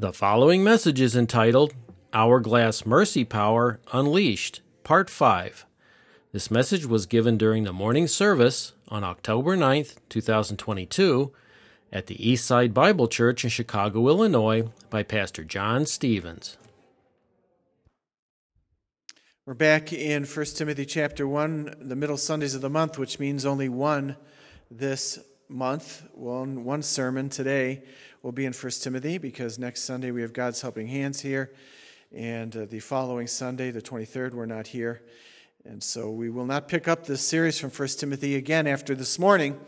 [0.00, 1.74] The following message is entitled
[2.14, 5.66] Hourglass Mercy Power Unleashed, Part 5.
[6.32, 11.32] This message was given during the morning service on October 9th, 2022,
[11.92, 16.56] at the Eastside Bible Church in Chicago, Illinois, by Pastor Jon Stephens.
[19.44, 23.44] We're back in 1 Timothy chapter 1, the middle Sundays of the month, which means
[23.44, 24.16] only one
[24.70, 25.18] this
[25.50, 26.04] month.
[26.14, 27.82] One, one sermon today
[28.22, 31.52] will be in 1 Timothy because next Sunday we have God's Helping Hands here.
[32.14, 35.02] And uh, the following Sunday, the 23rd, we're not here.
[35.64, 39.18] And so we will not pick up this series from 1 Timothy again after this
[39.18, 39.58] morning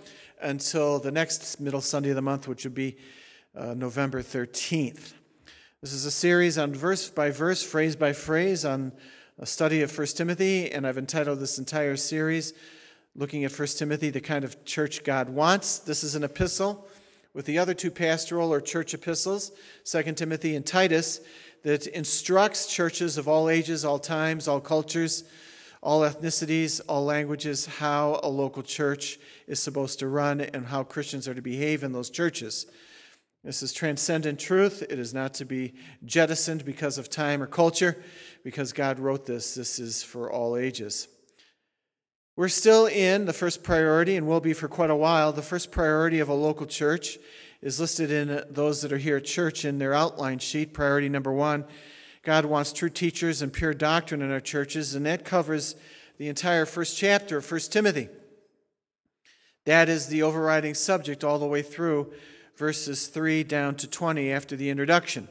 [0.40, 2.96] until the next middle Sunday of the month, which would be
[3.56, 5.14] uh, November 13th.
[5.80, 8.92] This is a series on verse by verse, phrase by phrase, on
[9.38, 12.54] a study of 1 Timothy, and I've entitled this entire series,
[13.14, 15.78] looking at 1 Timothy, the kind of church God wants.
[15.78, 16.88] This is an epistle
[17.34, 19.52] with the other two pastoral or church epistles,
[19.84, 21.20] 2 Timothy and Titus,
[21.62, 25.24] that instructs churches of all ages, all times, all cultures,
[25.82, 31.26] all ethnicities, all languages, how a local church is supposed to run and how Christians
[31.26, 32.66] are to behave in those churches.
[33.44, 34.82] This is transcendent truth.
[34.88, 38.02] It is not to be jettisoned because of time or culture,
[38.44, 39.54] because God wrote this.
[39.54, 41.08] This is for all ages.
[42.34, 45.32] We're still in the first priority and will be for quite a while.
[45.32, 47.18] The first priority of a local church
[47.60, 50.72] is listed in those that are here at church in their outline sheet.
[50.72, 51.66] Priority number one
[52.22, 55.74] God wants true teachers and pure doctrine in our churches, and that covers
[56.18, 58.08] the entire first chapter of 1 Timothy.
[59.66, 62.12] That is the overriding subject all the way through
[62.56, 65.28] verses 3 down to 20 after the introduction.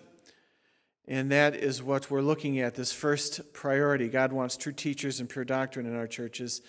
[1.07, 4.07] And that is what we're looking at this first priority.
[4.07, 6.61] God wants true teachers and pure doctrine in our churches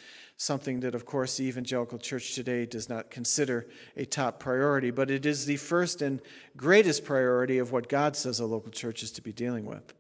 [0.43, 3.67] something that, of course, the evangelical church today does not consider
[3.97, 6.21] a top priority, but it is the first and
[6.57, 9.95] greatest priority of what God says a local church is to be dealing with.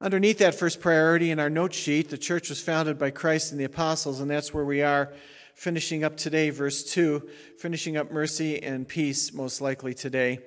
[0.00, 3.60] Underneath that first priority in our note sheet, the church was founded by Christ and
[3.60, 5.12] the apostles, and that's where we are
[5.54, 10.38] finishing up today, verse 2, finishing up mercy and peace, most likely today.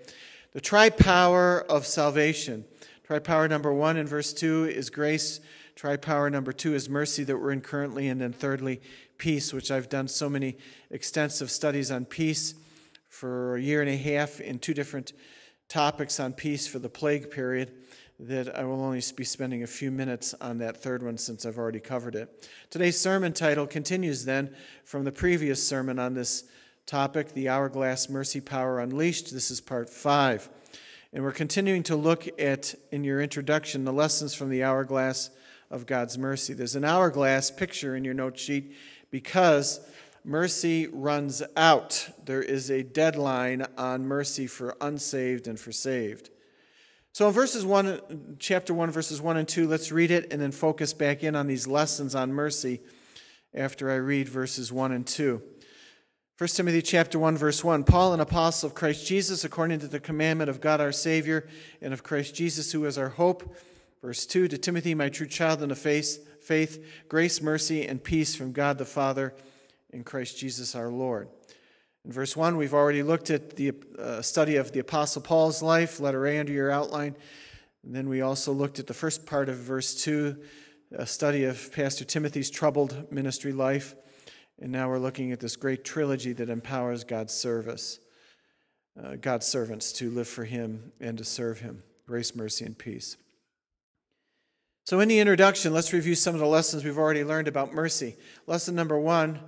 [0.53, 2.65] The tri power of salvation.
[3.09, 5.41] Tri power number one in verse 2 is grace
[5.79, 8.09] Tri power number two is mercy that we're in currently.
[8.09, 8.81] And then thirdly,
[9.17, 10.57] peace, which I've done so many
[10.91, 12.53] extensive studies on peace
[13.07, 15.13] for a year and a half in two different
[15.69, 17.71] topics on peace for the plague period
[18.19, 21.57] that I will only be spending a few minutes on that third one since I've
[21.57, 22.49] already covered it.
[22.69, 24.53] Today's sermon title continues then
[24.83, 26.43] from the previous sermon on this
[26.85, 29.33] topic, The Hourglass Mercy Power Unleashed.
[29.33, 30.49] This is part five.
[31.11, 35.31] And we're continuing to look at, in your introduction, the lessons from the hourglass
[35.71, 36.53] of God's mercy.
[36.53, 38.75] There's an hourglass picture in your note sheet
[39.09, 39.79] because
[40.23, 42.09] mercy runs out.
[42.25, 46.29] There is a deadline on mercy for unsaved and for saved.
[47.11, 50.51] So in verses 1 chapter 1 verses 1 and 2 let's read it and then
[50.51, 52.81] focus back in on these lessons on mercy
[53.53, 55.41] after I read verses 1 and 2.
[56.39, 59.99] 1 Timothy chapter 1 verse 1 Paul an apostle of Christ Jesus according to the
[59.99, 61.45] commandment of God our savior
[61.81, 63.55] and of Christ Jesus who is our hope
[64.01, 68.35] Verse 2 To Timothy, my true child in the faith, faith, grace, mercy, and peace
[68.35, 69.33] from God the Father
[69.91, 71.27] and Christ Jesus our Lord.
[72.05, 75.99] In verse 1, we've already looked at the uh, study of the Apostle Paul's life,
[75.99, 77.15] letter A under your outline.
[77.83, 80.37] And then we also looked at the first part of verse 2,
[80.93, 83.95] a study of Pastor Timothy's troubled ministry life.
[84.61, 87.99] And now we're looking at this great trilogy that empowers God's service,
[89.01, 91.83] uh, God's servants to live for Him and to serve Him.
[92.05, 93.17] Grace, mercy, and peace.
[94.85, 98.17] So, in the introduction, let's review some of the lessons we've already learned about mercy.
[98.47, 99.39] Lesson number one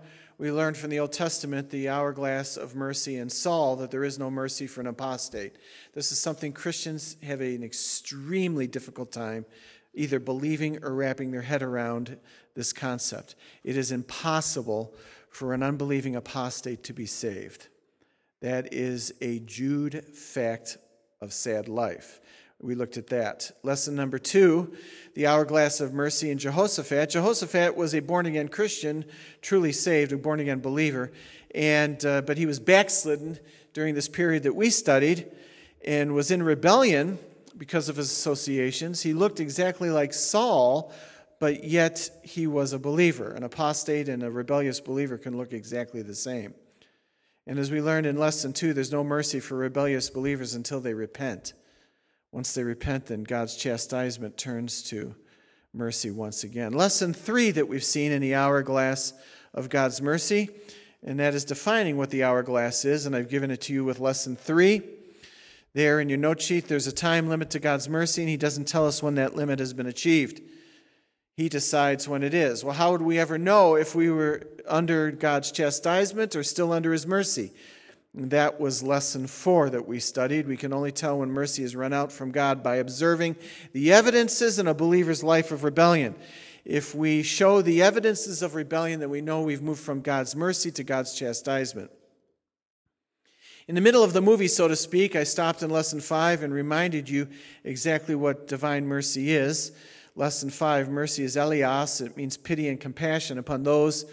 [0.41, 4.17] we learned from the Old Testament, the hourglass of mercy in Saul, that there is
[4.17, 5.53] no mercy for an apostate.
[5.93, 9.45] This is something Christians have an extremely difficult time
[9.93, 12.17] either believing or wrapping their head around
[12.55, 13.35] this concept.
[13.63, 14.93] It is impossible
[15.29, 17.67] for an unbelieving apostate to be saved.
[18.41, 20.77] That is a Jude fact
[21.21, 22.19] of sad life.
[22.59, 23.51] We looked at that.
[23.63, 24.75] Lesson number two
[25.13, 27.09] the hourglass of mercy in Jehoshaphat.
[27.09, 29.03] Jehoshaphat was a born again Christian,
[29.41, 31.11] truly saved, a born again believer,
[31.53, 33.37] and, uh, but he was backslidden
[33.73, 35.29] during this period that we studied
[35.85, 37.19] and was in rebellion
[37.61, 39.03] because of his associations.
[39.03, 40.91] He looked exactly like Saul,
[41.39, 43.33] but yet he was a believer.
[43.33, 46.55] An apostate and a rebellious believer can look exactly the same.
[47.45, 50.95] And as we learned in lesson two, there's no mercy for rebellious believers until they
[50.95, 51.53] repent.
[52.31, 55.13] Once they repent, then God's chastisement turns to
[55.71, 56.73] mercy once again.
[56.73, 59.13] Lesson three that we've seen in the hourglass
[59.53, 60.49] of God's mercy,
[61.03, 63.99] and that is defining what the hourglass is, and I've given it to you with
[63.99, 64.81] lesson three.
[65.73, 68.67] There in your note sheet, there's a time limit to God's mercy, and He doesn't
[68.67, 70.41] tell us when that limit has been achieved.
[71.37, 72.63] He decides when it is.
[72.63, 76.91] Well, how would we ever know if we were under God's chastisement or still under
[76.91, 77.51] His mercy?
[78.13, 80.45] That was lesson four that we studied.
[80.45, 83.37] We can only tell when mercy has run out from God by observing
[83.71, 86.15] the evidences in a believer's life of rebellion.
[86.65, 90.71] If we show the evidences of rebellion, then we know we've moved from God's mercy
[90.71, 91.89] to God's chastisement.
[93.71, 96.53] In the middle of the movie, so to speak, I stopped in lesson five and
[96.53, 97.29] reminded you
[97.63, 99.71] exactly what divine mercy is.
[100.13, 104.03] Lesson five mercy is eleos, it means pity and compassion upon those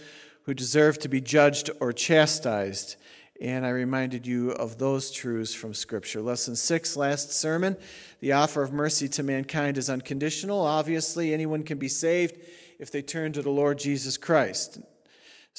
[0.45, 2.95] who deserve to be judged or chastised.
[3.41, 6.23] And I reminded you of those truths from Scripture.
[6.23, 7.77] Lesson six, last sermon.
[8.21, 10.61] The offer of mercy to mankind is unconditional.
[10.61, 12.39] Obviously, anyone can be saved
[12.79, 14.79] if they turn to the Lord Jesus Christ.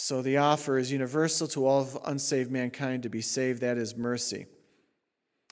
[0.02, 3.60] So the offer is universal to all unsaved mankind to be saved.
[3.60, 4.46] That is mercy.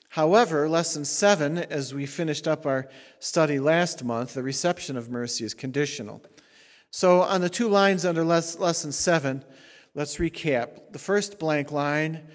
[0.07, 2.88] However, lesson seven, as we finished up our
[3.19, 6.23] study last month, the reception of mercy is conditional.
[6.91, 9.44] So on the two lines under lesson seven,
[9.94, 10.94] Let's recap.
[10.94, 12.27] The first blank line,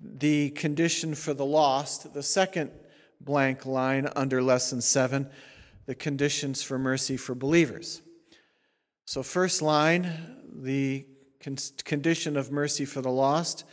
[0.00, 2.12] the condition for the lost.
[2.12, 2.70] The second
[3.20, 5.30] blank line under lesson seven,
[5.86, 8.02] the conditions for mercy for believers.
[9.06, 10.12] So, first line,
[10.62, 11.06] the
[11.84, 13.64] condition of mercy for the lost.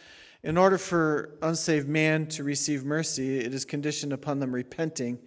[0.44, 5.20] In order for unsaved man to receive mercy, it is conditioned upon them repenting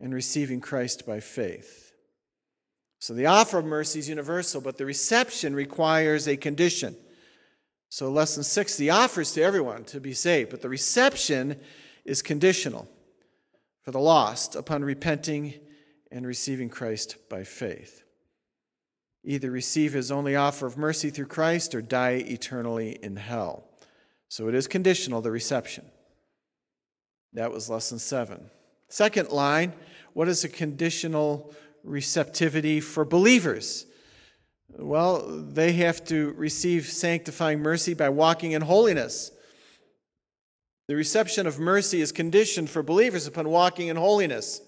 [0.00, 1.92] and receiving Christ by faith.
[2.98, 6.96] So the offer of mercy is universal, but the reception requires a condition.
[7.88, 11.60] So, lesson six the offer is to everyone to be saved, but the reception
[12.04, 12.88] is conditional
[13.82, 15.54] for the lost upon repenting
[16.12, 18.04] and receiving Christ by faith.
[19.24, 23.64] Either receive his only offer of mercy through Christ or die eternally in hell.
[24.28, 25.84] So it is conditional, the reception.
[27.32, 28.50] That was lesson seven.
[28.88, 29.72] Second line
[30.12, 33.86] what is a conditional receptivity for believers?
[34.76, 39.30] Well, they have to receive sanctifying mercy by walking in holiness.
[40.88, 44.60] The reception of mercy is conditioned for believers upon walking in holiness.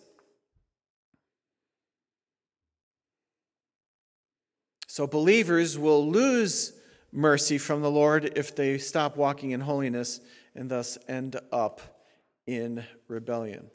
[4.93, 6.75] So, believers will lose
[7.12, 10.21] mercy from the Lord if they stop walking in holiness
[10.55, 11.81] and thus end up
[12.47, 13.71] in rebellion.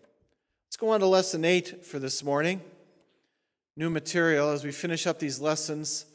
[0.67, 2.61] Let's go on to lesson eight for this morning.
[3.75, 6.05] New material as we finish up these lessons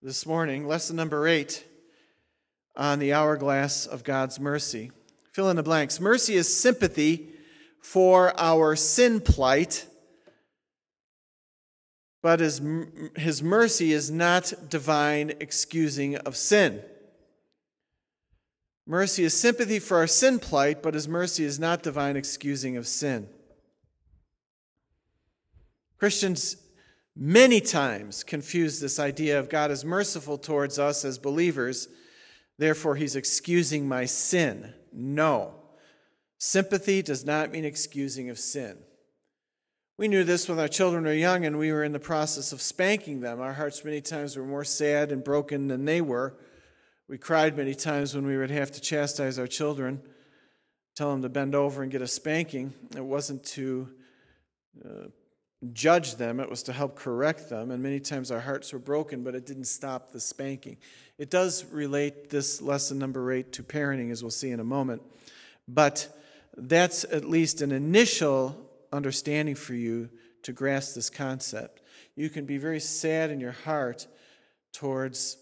[0.00, 1.62] this morning, lesson number eight
[2.76, 4.90] on the hourglass of God's mercy.
[5.32, 6.00] Fill in the blanks.
[6.00, 7.28] Mercy is sympathy
[7.82, 9.84] for our sin plight,
[12.26, 12.60] but his,
[13.14, 16.82] his mercy is not divine excusing of sin.
[18.84, 22.84] Mercy is sympathy for our sin plight, but his mercy is not divine excusing of
[22.84, 23.28] sin.
[25.98, 26.56] Christians
[27.14, 31.86] many times confuse this idea of God is merciful towards us as believers,
[32.58, 34.74] therefore he's excusing my sin.
[34.92, 35.54] No.
[36.38, 38.78] Sympathy does not mean excusing of sin.
[39.98, 42.60] We knew this when our children were young and we were in the process of
[42.60, 43.40] spanking them.
[43.40, 46.34] Our hearts many times were more sad and broken than they were.
[47.08, 50.02] We cried many times when we would have to chastise our children,
[50.96, 52.74] tell them to bend over and get a spanking.
[52.94, 53.88] It wasn't to
[54.84, 55.06] uh,
[55.72, 57.70] judge them, it was to help correct them.
[57.70, 60.76] And many times our hearts were broken, but it didn't stop the spanking.
[61.16, 65.00] It does relate this lesson number eight to parenting, as we'll see in a moment.
[65.66, 66.14] But
[66.54, 70.10] that's at least an initial understanding for you
[70.42, 71.82] to grasp this concept.
[72.14, 74.06] You can be very sad in your heart
[74.72, 75.38] towards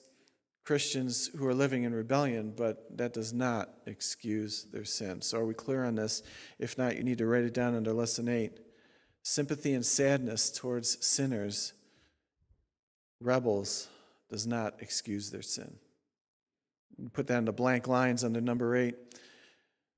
[0.64, 5.20] Christians who are living in rebellion, but that does not excuse their sin.
[5.20, 6.22] So, are we clear on this?
[6.58, 8.60] If not, you need to write it down under lesson eight
[9.24, 11.72] sympathy and sadness towards sinners,
[13.20, 13.88] rebels,
[14.28, 15.76] does not excuse their sin.
[17.12, 18.96] Put that into blank lines under number eight.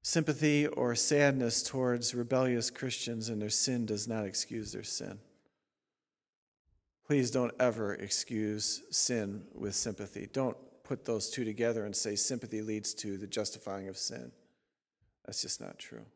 [0.09, 5.19] Sympathy or sadness towards rebellious Christians and their sin does not excuse their sin.
[7.05, 10.29] Please don't ever excuse sin with sympathy.
[10.33, 14.31] Don't put those two together and say sympathy leads to the justifying of sin.
[15.25, 16.07] That's just not true.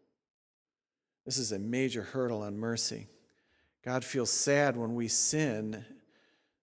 [1.26, 3.08] This is a major hurdle on mercy.
[3.84, 5.84] God feels sad when we sin.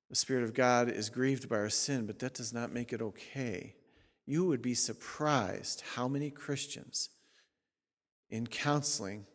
[0.09, 3.01] The Spirit of God is grieved by our sin, but that does not make it
[3.01, 3.75] okay.
[4.25, 7.09] You would be surprised how many Christians
[8.29, 9.25] in counseling,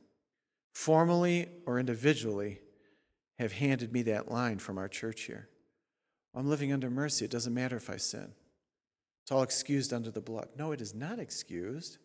[0.75, 2.61] formally or individually,
[3.39, 5.49] have handed me that line from our church here.
[6.35, 7.25] I'm living under mercy.
[7.25, 8.33] It doesn't matter if I sin.
[9.23, 10.49] It's all excused under the blood.
[10.57, 11.99] No, it is not excused.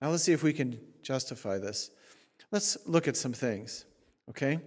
[0.00, 1.90] Now let's see if we can justify this.
[2.50, 3.84] Let's look at some things,
[4.30, 4.60] okay?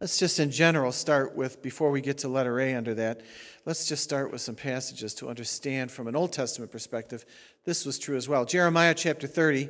[0.00, 3.20] Let's just in general start with, before we get to letter A under that,
[3.66, 7.26] let's just start with some passages to understand from an Old Testament perspective.
[7.66, 8.46] This was true as well.
[8.46, 9.68] Jeremiah chapter 30,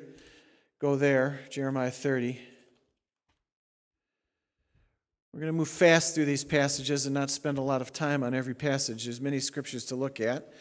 [0.80, 2.40] go there, Jeremiah 30.
[5.32, 8.22] We're going to move fast through these passages and not spend a lot of time
[8.24, 9.04] on every passage.
[9.04, 10.52] There's many scriptures to look at.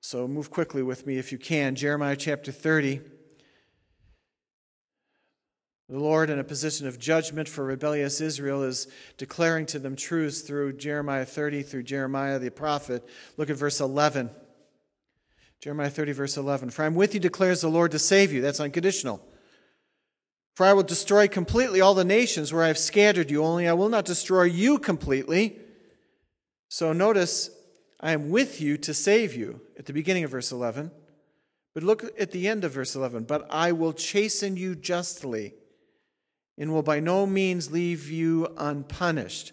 [0.00, 1.76] So move quickly with me if you can.
[1.76, 3.00] Jeremiah chapter 30.
[5.88, 10.40] The Lord, in a position of judgment for rebellious Israel, is declaring to them truths
[10.40, 13.08] through Jeremiah 30, through Jeremiah the prophet.
[13.36, 14.30] Look at verse 11.
[15.60, 16.70] Jeremiah 30, verse 11.
[16.70, 18.40] For I am with you, declares the Lord, to save you.
[18.40, 19.24] That's unconditional.
[20.60, 23.72] For I will destroy completely all the nations where I have scattered you, only I
[23.72, 25.56] will not destroy you completely.
[26.68, 27.48] So notice,
[27.98, 30.90] I am with you to save you at the beginning of verse 11.
[31.72, 33.24] But look at the end of verse 11.
[33.24, 35.54] But I will chasten you justly
[36.58, 39.52] and will by no means leave you unpunished.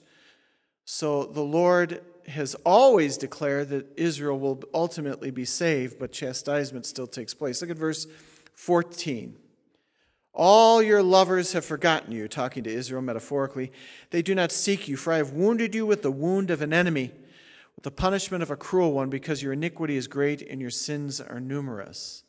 [0.84, 7.08] So the Lord has always declared that Israel will ultimately be saved, but chastisement still
[7.08, 7.62] takes place.
[7.62, 8.08] Look at verse
[8.56, 9.38] 14.
[10.40, 13.72] All your lovers have forgotten you, talking to Israel metaphorically.
[14.12, 16.72] They do not seek you, for I have wounded you with the wound of an
[16.72, 17.12] enemy,
[17.76, 21.20] with the punishment of a cruel one, because your iniquity is great and your sins
[21.20, 22.24] are numerous.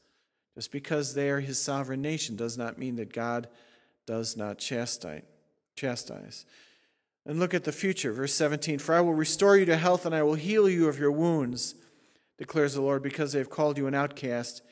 [0.55, 3.47] Just because they are his sovereign nation does not mean that God
[4.07, 6.47] does not chastise.
[7.27, 10.15] And look at the future, verse 17 For I will restore you to health and
[10.15, 11.75] I will heal you of your wounds,
[12.39, 14.63] declares the Lord, because they have called you an outcast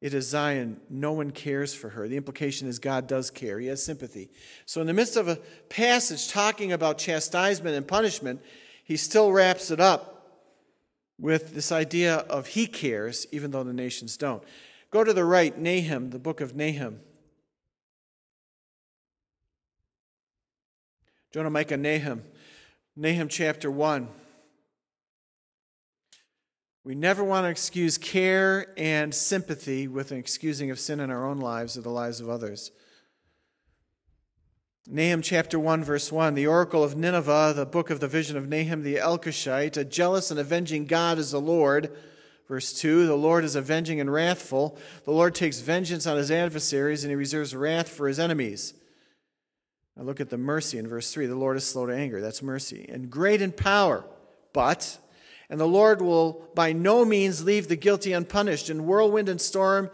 [0.00, 0.80] it is Zion.
[0.88, 2.06] No one cares for her.
[2.06, 3.58] The implication is God does care.
[3.58, 4.30] He has sympathy.
[4.64, 5.36] So, in the midst of a
[5.68, 8.40] passage talking about chastisement and punishment,
[8.84, 10.14] he still wraps it up
[11.18, 14.42] with this idea of he cares, even though the nations don't.
[14.90, 17.00] Go to the right, Nahum, the book of Nahum.
[21.32, 22.22] Jonah, Micah, Nahum.
[22.96, 24.08] Nahum chapter 1.
[26.88, 31.28] We never want to excuse care and sympathy with an excusing of sin in our
[31.28, 32.70] own lives or the lives of others.
[34.86, 38.48] Nahum chapter 1, verse 1 The oracle of Nineveh, the book of the vision of
[38.48, 41.94] Nahum the Elkoshite, a jealous and avenging God is the Lord.
[42.48, 44.78] Verse 2 The Lord is avenging and wrathful.
[45.04, 48.72] The Lord takes vengeance on his adversaries, and he reserves wrath for his enemies.
[49.94, 52.22] Now look at the mercy in verse 3 The Lord is slow to anger.
[52.22, 52.86] That's mercy.
[52.88, 54.06] And great in power.
[54.54, 54.96] But
[55.50, 58.70] and the Lord will by no means leave the guilty unpunished.
[58.70, 59.90] In whirlwind and storm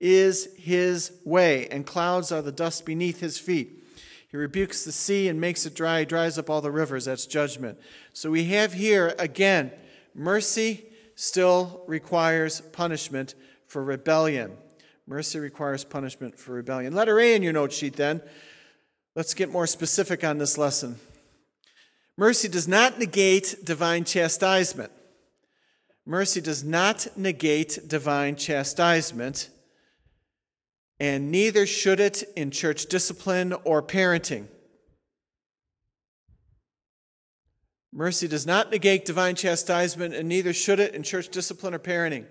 [0.00, 3.84] is his way, and clouds are the dust beneath his feet.
[4.28, 7.06] He rebukes the sea and makes it dry, he dries up all the rivers.
[7.06, 7.78] That's judgment.
[8.12, 9.72] So we have here, again,
[10.14, 13.34] mercy still requires punishment
[13.66, 14.56] for rebellion.
[15.06, 16.92] Mercy requires punishment for rebellion.
[16.92, 18.20] Letter A in your note sheet, then.
[19.14, 20.98] Let's get more specific on this lesson.
[22.16, 24.90] Mercy does not negate divine chastisement.
[26.06, 29.50] Mercy does not negate divine chastisement,
[30.98, 34.46] and neither should it in church discipline or parenting.
[37.92, 42.26] Mercy does not negate divine chastisement, and neither should it in church discipline or parenting.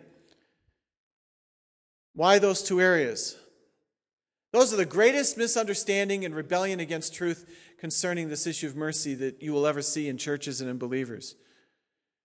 [2.14, 3.36] Why those two areas?
[4.56, 7.46] Those are the greatest misunderstanding and rebellion against truth
[7.78, 11.36] concerning this issue of mercy that you will ever see in churches and in believers.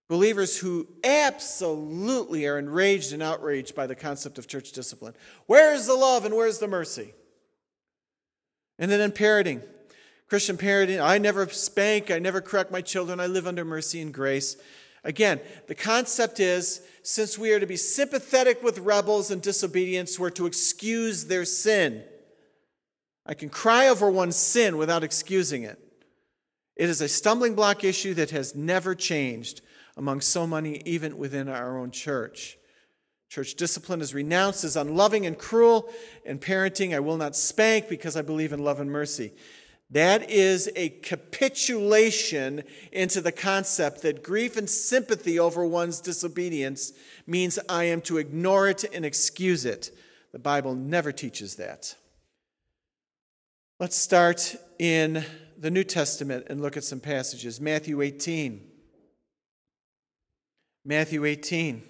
[0.08, 5.14] Believers who absolutely are enraged and outraged by the concept of church discipline.
[5.46, 7.14] Where's the love and where's the mercy?
[8.78, 9.64] And then in parenting,
[10.28, 14.14] Christian parenting, I never spank, I never correct my children, I live under mercy and
[14.14, 14.56] grace.
[15.02, 20.30] Again, the concept is since we are to be sympathetic with rebels and disobedience, we're
[20.30, 22.04] to excuse their sin.
[23.26, 25.78] I can cry over one's sin without excusing it.
[26.76, 29.60] It is a stumbling block issue that has never changed
[29.96, 32.56] among so many, even within our own church.
[33.28, 35.88] Church discipline is renounced as unloving and cruel,
[36.24, 39.32] and parenting, I will not spank because I believe in love and mercy.
[39.90, 42.62] That is a capitulation
[42.92, 46.92] into the concept that grief and sympathy over one's disobedience
[47.26, 49.90] means I am to ignore it and excuse it.
[50.32, 51.96] The Bible never teaches that.
[53.80, 55.24] Let's start in
[55.56, 57.62] the New Testament and look at some passages.
[57.62, 58.60] Matthew 18.
[60.84, 61.82] Matthew 18.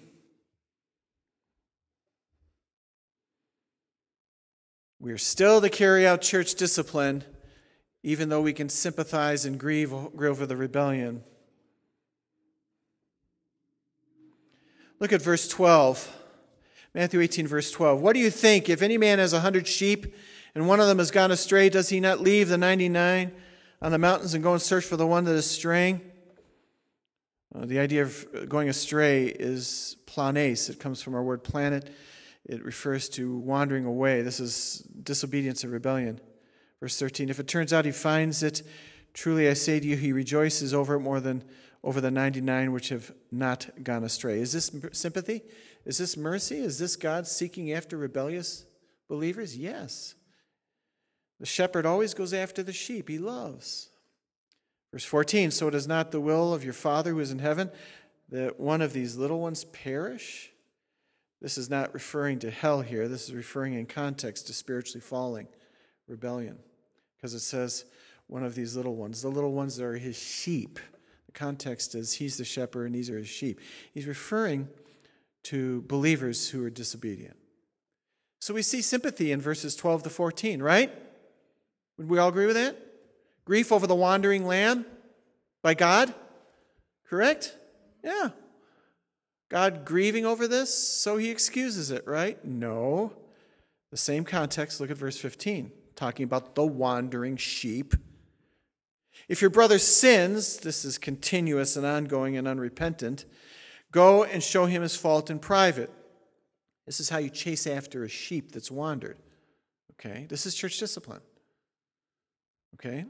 [5.01, 7.25] We are still to carry out church discipline,
[8.03, 11.25] even though we can sympathize and grieve over the rebellion.
[15.01, 16.09] Look at verse 12.
[16.93, 17.99] Matthew 18, verse 12.
[17.99, 18.69] What do you think?
[18.69, 20.15] If any man has a hundred sheep
[20.53, 23.31] and one of them has gone astray, does he not leave the 99
[23.81, 26.01] on the mountains and go and search for the one that is straying?
[27.53, 30.69] Uh, the idea of going astray is planes.
[30.69, 31.89] It comes from our word planet.
[32.45, 34.21] It refers to wandering away.
[34.21, 36.19] This is disobedience and rebellion.
[36.79, 38.63] Verse 13 If it turns out he finds it,
[39.13, 41.43] truly I say to you, he rejoices over it more than
[41.83, 44.39] over the 99 which have not gone astray.
[44.39, 45.41] Is this sympathy?
[45.85, 46.59] Is this mercy?
[46.59, 48.65] Is this God seeking after rebellious
[49.07, 49.57] believers?
[49.57, 50.15] Yes.
[51.41, 53.89] The shepherd always goes after the sheep he loves.
[54.93, 57.71] Verse 14 So it is not the will of your Father who is in heaven
[58.29, 60.51] that one of these little ones perish?
[61.41, 63.07] This is not referring to hell here.
[63.07, 65.47] This is referring in context to spiritually falling,
[66.07, 66.59] rebellion.
[67.17, 67.85] Because it says,
[68.27, 69.23] one of these little ones.
[69.23, 70.79] The little ones are his sheep.
[71.25, 73.59] The context is he's the shepherd and these are his sheep.
[73.91, 74.69] He's referring
[75.45, 77.35] to believers who are disobedient.
[78.39, 80.91] So we see sympathy in verses 12 to 14, right?
[81.97, 82.77] Would we all agree with that?
[83.45, 84.85] Grief over the wandering lamb
[85.61, 86.13] by God?
[87.07, 87.55] Correct?
[88.03, 88.29] Yeah.
[89.49, 92.43] God grieving over this, so he excuses it, right?
[92.45, 93.11] No.
[93.91, 97.93] The same context, look at verse 15, talking about the wandering sheep.
[99.27, 103.25] If your brother sins, this is continuous and ongoing and unrepentant,
[103.91, 105.91] go and show him his fault in private.
[106.85, 109.17] This is how you chase after a sheep that's wandered.
[109.93, 110.25] Okay?
[110.29, 111.21] This is church discipline.
[112.75, 113.05] Okay?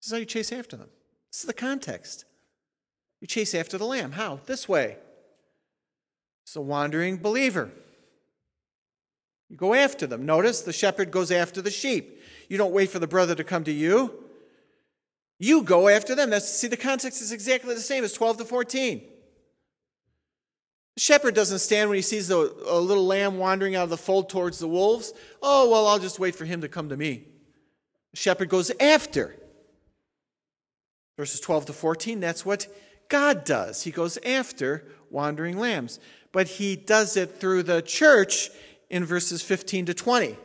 [0.00, 0.88] This is how you chase after them.
[1.30, 2.24] This is the context.
[3.20, 4.12] You chase after the lamb.
[4.12, 4.40] How?
[4.46, 4.96] This way.
[6.44, 7.70] It's a wandering believer.
[9.48, 10.26] You go after them.
[10.26, 12.22] Notice the shepherd goes after the sheep.
[12.48, 14.24] You don't wait for the brother to come to you.
[15.38, 16.30] You go after them.
[16.30, 19.02] That's, see, the context is exactly the same as 12 to 14.
[20.96, 23.96] The shepherd doesn't stand when he sees a, a little lamb wandering out of the
[23.96, 25.12] fold towards the wolves.
[25.42, 27.24] Oh, well, I'll just wait for him to come to me.
[28.12, 29.36] The shepherd goes after.
[31.16, 32.66] Verses 12 to 14, that's what
[33.08, 33.82] God does.
[33.82, 35.98] He goes after wandering lambs,
[36.32, 38.50] but he does it through the church
[38.88, 40.36] in verses 15 to 20.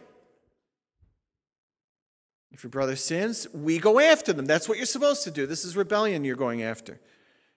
[2.52, 4.46] If your brother sins, we go after them.
[4.46, 5.46] That's what you're supposed to do.
[5.46, 7.00] This is rebellion you're going after.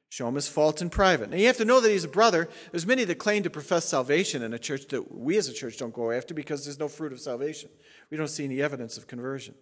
[0.09, 1.31] Show him his fault in private.
[1.31, 2.49] Now you have to know that he's a brother.
[2.71, 5.79] There's many that claim to profess salvation in a church that we as a church
[5.79, 7.69] don't go after because there's no fruit of salvation.
[8.11, 9.55] We don't see any evidence of conversion.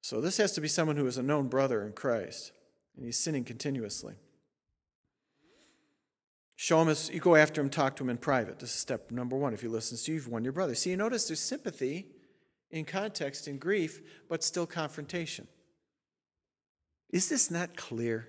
[0.00, 2.52] So this has to be someone who is a known brother in Christ
[2.96, 4.14] and he's sinning continuously.
[6.56, 8.58] Show him as you go after him, talk to him in private.
[8.58, 9.54] This is step number one.
[9.54, 10.74] If he listens to you, you've won your brother.
[10.74, 12.06] See, you notice there's sympathy
[12.70, 15.46] in context in grief, but still confrontation.
[17.10, 18.28] Is this not clear?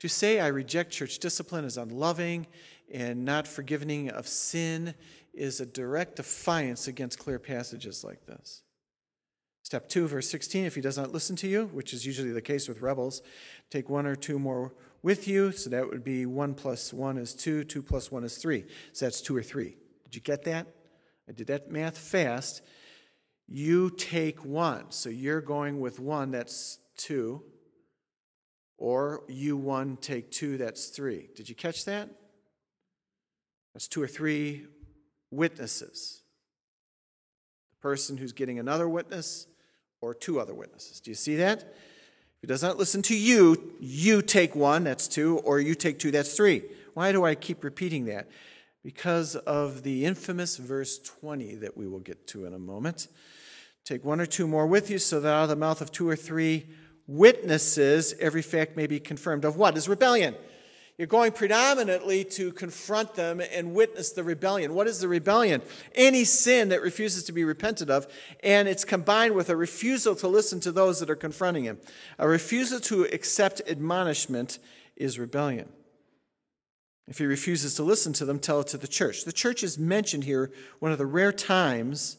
[0.00, 2.46] To say I reject church discipline as unloving
[2.92, 4.94] and not forgiving of sin
[5.34, 8.62] is a direct defiance against clear passages like this.
[9.66, 12.40] Step 2, verse 16 if he does not listen to you, which is usually the
[12.40, 13.20] case with rebels,
[13.68, 15.50] take one or two more with you.
[15.50, 18.64] So that would be 1 plus 1 is 2, 2 plus 1 is 3.
[18.92, 19.76] So that's 2 or 3.
[20.04, 20.68] Did you get that?
[21.28, 22.62] I did that math fast.
[23.48, 24.92] You take 1.
[24.92, 27.42] So you're going with 1, that's 2.
[28.78, 31.30] Or you 1 take 2, that's 3.
[31.34, 32.08] Did you catch that?
[33.74, 34.68] That's 2 or 3
[35.32, 36.22] witnesses.
[37.72, 39.48] The person who's getting another witness
[40.00, 41.00] or two other witnesses.
[41.00, 41.60] Do you see that?
[41.60, 45.98] If he does not listen to you, you take one, that's two, or you take
[45.98, 46.62] two, that's three.
[46.94, 48.28] Why do I keep repeating that?
[48.82, 53.08] Because of the infamous verse 20 that we will get to in a moment.
[53.84, 56.08] Take one or two more with you, so that out of the mouth of two
[56.08, 56.66] or three
[57.06, 59.44] witnesses every fact may be confirmed.
[59.44, 59.76] Of what?
[59.76, 60.34] Is rebellion.
[60.98, 64.72] You're going predominantly to confront them and witness the rebellion.
[64.72, 65.60] What is the rebellion?
[65.94, 68.06] Any sin that refuses to be repented of,
[68.42, 71.78] and it's combined with a refusal to listen to those that are confronting him.
[72.18, 74.58] A refusal to accept admonishment
[74.96, 75.68] is rebellion.
[77.06, 79.24] If he refuses to listen to them, tell it to the church.
[79.24, 82.16] The church is mentioned here one of the rare times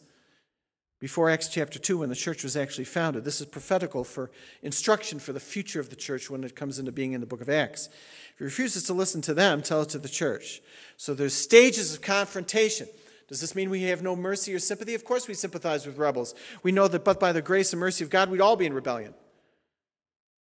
[0.99, 3.23] before Acts chapter 2 when the church was actually founded.
[3.23, 4.31] This is prophetical for
[4.63, 7.41] instruction for the future of the church when it comes into being in the book
[7.41, 7.89] of Acts.
[8.37, 10.61] If he refuses to listen to them, tell it to the church.
[10.95, 12.87] So there's stages of confrontation.
[13.27, 14.93] Does this mean we have no mercy or sympathy?
[14.93, 16.35] Of course we sympathize with rebels.
[16.61, 18.73] We know that but by the grace and mercy of God, we'd all be in
[18.73, 19.15] rebellion.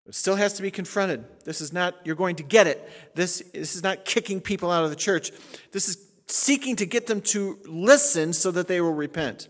[0.07, 1.25] It still has to be confronted.
[1.47, 2.87] This is not, you're going to get it.
[3.15, 5.33] This, this is not kicking people out of the church.
[5.73, 9.49] This is seeking to get them to listen so that they will repent.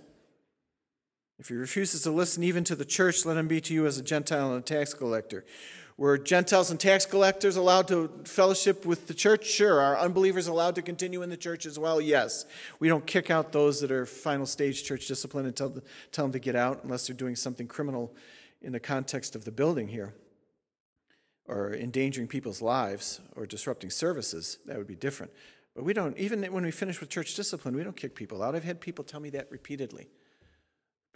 [1.41, 3.99] If he refuses to listen even to the church, let him be to you as
[3.99, 5.45] a Gentile and a tax collector.
[5.99, 9.47] Were Gentiles and tax collectors allowed to fellowship with the church?
[9.47, 9.81] Sure.
[9.81, 12.03] Are unbelievers allowed to continue in the church as well?
[12.03, 12.45] Yes.
[12.81, 15.75] We don't kick out those that are final stage church discipline and tell,
[16.13, 18.15] tell them to get out unless they're doing something criminal
[18.61, 20.13] in the context of the building here
[21.47, 24.59] or endangering people's lives or disrupting services.
[24.67, 25.33] That would be different.
[25.75, 28.55] But we don't, even when we finish with church discipline, we don't kick people out.
[28.55, 30.09] I've had people tell me that repeatedly.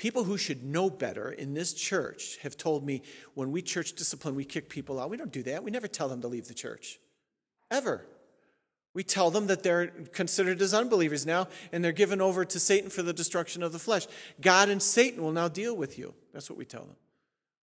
[0.01, 3.03] People who should know better in this church have told me
[3.35, 5.11] when we church discipline, we kick people out.
[5.11, 5.63] We don't do that.
[5.63, 6.99] We never tell them to leave the church.
[7.71, 8.07] Ever.
[8.95, 12.89] We tell them that they're considered as unbelievers now and they're given over to Satan
[12.89, 14.07] for the destruction of the flesh.
[14.41, 16.15] God and Satan will now deal with you.
[16.33, 16.97] That's what we tell them.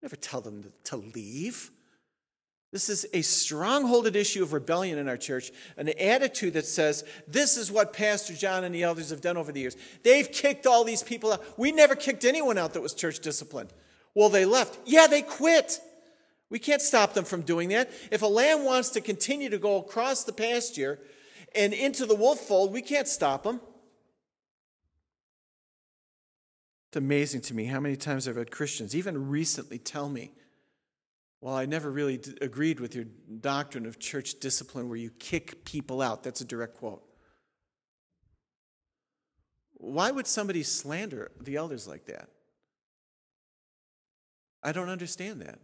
[0.02, 1.72] Never tell them to leave.
[2.74, 7.56] This is a strongholded issue of rebellion in our church, an attitude that says, This
[7.56, 9.78] is what Pastor Jon and the elders have done over the years.
[10.02, 11.44] They've kicked all these people out.
[11.56, 13.72] We never kicked anyone out that was church disciplined.
[14.16, 14.80] Well, they left.
[14.86, 15.80] Yeah, they quit.
[16.50, 17.92] We can't stop them from doing that.
[18.10, 21.00] If a lamb wants to continue to go across the pasture
[21.54, 23.62] and into the wolf fold, we can't stop them.
[26.90, 30.32] It's amazing to me how many times I've had Christians, even recently, tell me,
[31.44, 33.04] well, I never really d- agreed with your
[33.42, 36.24] doctrine of church discipline where you kick people out.
[36.24, 37.04] That's a direct quote.
[39.74, 42.30] Why would somebody slander the elders like that?
[44.64, 45.60] I don't understand that.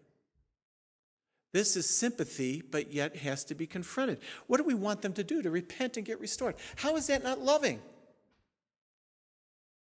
[1.54, 4.20] This is sympathy, but yet has to be confronted.
[4.48, 5.42] What do we want them to do?
[5.42, 6.56] To repent and get restored.
[6.76, 7.80] How is that not loving?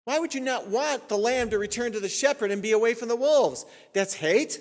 [0.03, 2.93] Why would you not want the lamb to return to the shepherd and be away
[2.93, 3.65] from the wolves?
[3.93, 4.59] That's hate.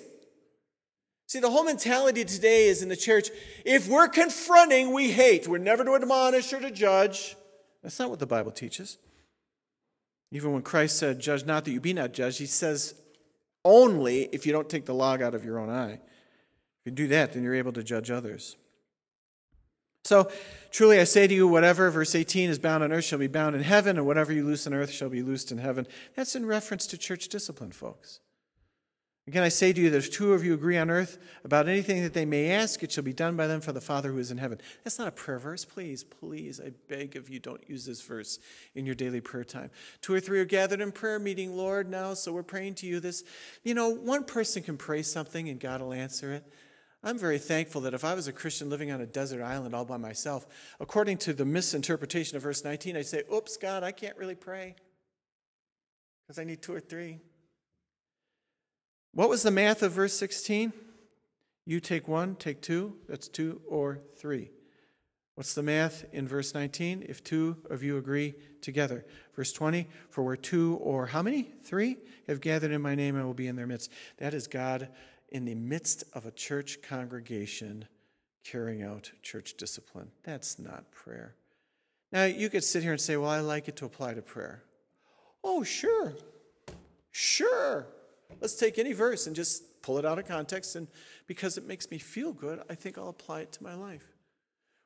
[1.27, 3.29] See, the whole mentality today is in the church
[3.65, 5.47] if we're confronting, we hate.
[5.47, 7.35] We're never to admonish or to judge.
[7.83, 8.97] That's not what the Bible teaches.
[10.31, 12.95] Even when Christ said, Judge not that you be not judged, he says,
[13.63, 15.93] only if you don't take the log out of your own eye.
[15.93, 18.55] If you do that, then you're able to judge others.
[20.05, 20.31] So,
[20.71, 23.57] truly I say to you, whatever, verse 18, is bound on earth shall be bound
[23.57, 25.85] in heaven, and whatever you loose on earth shall be loosed in heaven.
[26.15, 28.21] That's in reference to church discipline, folks.
[29.27, 32.01] Again, I say to you that if two of you agree on earth about anything
[32.03, 34.31] that they may ask, it shall be done by them for the Father who is
[34.31, 34.61] in heaven.
[34.85, 35.65] That's not a prayer verse.
[35.65, 38.39] Please, please, I beg of you, don't use this verse
[38.73, 39.69] in your daily prayer time.
[40.01, 43.01] Two or three are gathered in prayer meeting, Lord, now, so we're praying to you
[43.01, 43.25] this.
[43.65, 46.45] You know, one person can pray something and God will answer it.
[47.03, 49.85] I'm very thankful that if I was a Christian living on a desert island all
[49.85, 50.47] by myself,
[50.79, 54.75] according to the misinterpretation of verse 19, I'd say, Oops, God, I can't really pray
[56.25, 57.19] because I need two or three.
[59.17, 60.71] What was the math of verse 16?
[61.65, 64.51] You take one, take two, that's two or three.
[65.33, 67.03] What's the math in verse 19?
[67.09, 69.07] If two of you agree together.
[69.35, 71.49] Verse 20, for where two or how many?
[71.63, 73.91] Three have gathered in my name, I will be in their midst.
[74.19, 74.89] That is God
[75.29, 77.87] in the midst of a church congregation
[78.43, 80.11] carrying out church discipline.
[80.21, 81.33] That's not prayer.
[82.11, 84.61] Now, you could sit here and say, well, I like it to apply to prayer.
[85.43, 86.13] Oh, sure.
[87.09, 87.87] Sure.
[88.41, 90.75] Let's take any verse and just pull it out of context.
[90.75, 90.87] And
[91.27, 94.05] because it makes me feel good, I think I'll apply it to my life.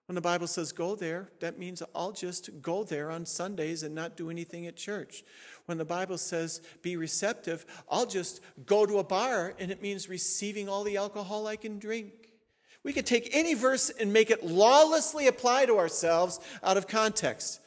[0.08, 3.95] When the Bible says go there, that means I'll just go there on Sundays and
[3.95, 5.23] not do anything at church.
[5.67, 10.10] When the Bible says be receptive, I'll just go to a bar and it means
[10.10, 12.32] receiving all the alcohol I can drink.
[12.84, 17.62] We could take any verse and make it lawlessly apply to ourselves out of context.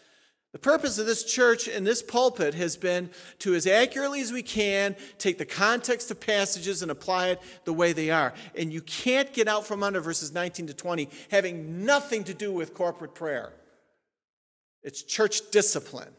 [0.54, 4.44] The purpose of this church and this pulpit has been to, as accurately as we
[4.44, 8.32] can, take the context of passages and apply it the way they are.
[8.56, 12.52] And you can't get out from under verses 19 to 20 having nothing to do
[12.52, 13.52] with corporate prayer.
[14.84, 16.14] It's church discipline.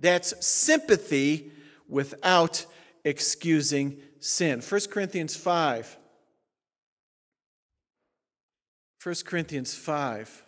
[0.00, 1.50] That's sympathy
[1.88, 2.66] without
[3.04, 4.60] excusing sin.
[4.60, 5.96] 1 Corinthians 5.
[9.02, 10.42] 1 Corinthians 5.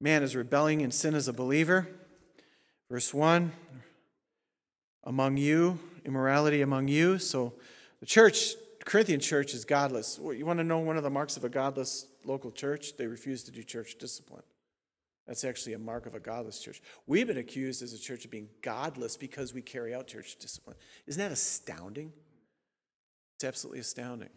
[0.00, 1.88] Man is rebelling in sin as a believer.
[2.88, 3.52] Verse 1
[5.04, 7.18] among you, immorality among you.
[7.18, 7.54] So
[8.00, 10.18] the church, the Corinthian church, is godless.
[10.22, 12.96] You want to know one of the marks of a godless local church?
[12.96, 14.42] They refuse to do church discipline.
[15.26, 16.82] That's actually a mark of a godless church.
[17.06, 20.76] We've been accused as a church of being godless because we carry out church discipline.
[21.06, 22.12] Isn't that astounding?
[23.36, 24.30] It's absolutely astounding.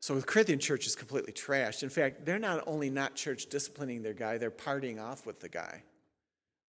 [0.00, 1.82] So the Corinthian church is completely trashed.
[1.82, 5.48] In fact, they're not only not church disciplining their guy, they're partying off with the
[5.48, 5.82] guy.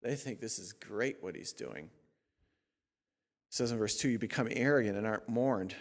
[0.03, 1.85] They think this is great what he's doing.
[1.85, 5.75] It says in verse 2 you become arrogant and aren't mourned.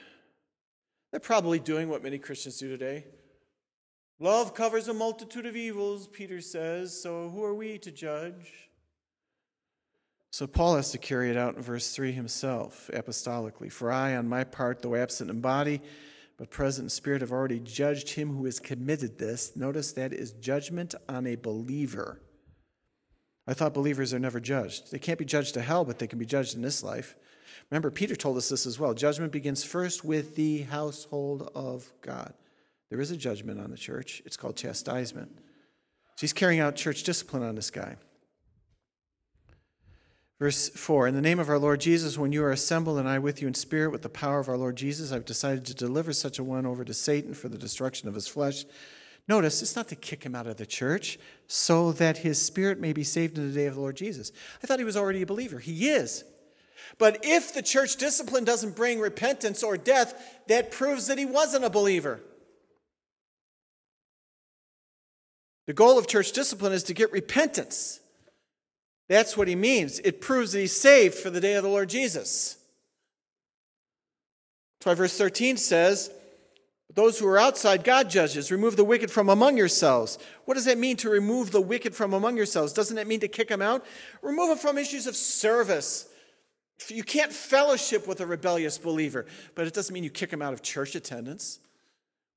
[1.10, 3.04] They're probably doing what many Christians do today.
[4.20, 8.68] Love covers a multitude of evils, Peter says, so who are we to judge?
[10.30, 13.72] So Paul has to carry it out in verse 3 himself, apostolically.
[13.72, 15.80] For I, on my part, though absent in body,
[16.40, 19.54] but present in spirit, have already judged him who has committed this.
[19.54, 22.22] Notice that is judgment on a believer.
[23.46, 24.90] I thought believers are never judged.
[24.90, 27.14] They can't be judged to hell, but they can be judged in this life.
[27.70, 28.94] Remember, Peter told us this as well.
[28.94, 32.32] Judgment begins first with the household of God.
[32.88, 34.22] There is a judgment on the church.
[34.24, 35.36] It's called chastisement.
[36.18, 37.96] She's carrying out church discipline on this guy.
[40.40, 43.18] Verse 4 In the name of our Lord Jesus, when you are assembled and I
[43.18, 46.12] with you in spirit with the power of our Lord Jesus, I've decided to deliver
[46.12, 48.64] such a one over to Satan for the destruction of his flesh.
[49.28, 52.94] Notice, it's not to kick him out of the church so that his spirit may
[52.94, 54.32] be saved in the day of the Lord Jesus.
[54.62, 55.58] I thought he was already a believer.
[55.58, 56.24] He is.
[56.96, 61.66] But if the church discipline doesn't bring repentance or death, that proves that he wasn't
[61.66, 62.18] a believer.
[65.66, 68.00] The goal of church discipline is to get repentance.
[69.10, 69.98] That's what he means.
[70.04, 72.56] It proves that he's saved for the day of the Lord Jesus.
[74.78, 76.12] That's why verse 13 says,
[76.94, 78.52] Those who are outside, God judges.
[78.52, 80.16] Remove the wicked from among yourselves.
[80.44, 82.72] What does that mean to remove the wicked from among yourselves?
[82.72, 83.84] Doesn't that mean to kick them out?
[84.22, 86.08] Remove them from issues of service.
[86.86, 90.52] You can't fellowship with a rebellious believer, but it doesn't mean you kick them out
[90.52, 91.58] of church attendance.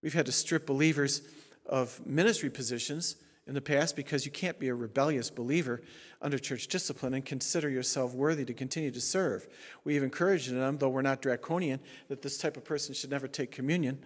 [0.02, 1.22] We've had to strip believers
[1.68, 5.82] of ministry positions in the past because you can't be a rebellious believer
[6.22, 9.48] under church discipline and consider yourself worthy to continue to serve.
[9.84, 13.28] We have encouraged them, though we're not draconian, that this type of person should never
[13.28, 14.00] take communion.